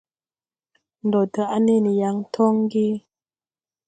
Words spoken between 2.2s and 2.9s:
toŋ ge?